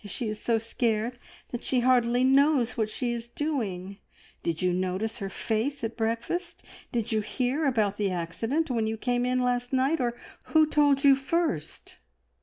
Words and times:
She 0.03 0.29
is 0.29 0.39
so 0.41 0.57
scared 0.57 1.19
that 1.51 1.63
she 1.63 1.81
hardly 1.81 2.23
knows 2.23 2.75
what 2.75 2.89
she 2.89 3.11
is 3.11 3.27
doing. 3.27 3.99
Did 4.41 4.59
you 4.63 4.73
notice 4.73 5.19
her 5.19 5.29
face 5.29 5.83
at 5.83 5.95
breakfast? 5.95 6.65
Did 6.91 7.11
you 7.11 7.21
hear 7.21 7.65
about 7.67 7.97
the 7.97 8.09
accident 8.09 8.71
when 8.71 8.87
you 8.87 8.97
came 8.97 9.27
in 9.27 9.43
last 9.43 9.71
night, 9.71 10.01
or 10.01 10.17
who 10.45 10.65
told 10.65 11.03
you 11.03 11.15
first?" 11.15 11.99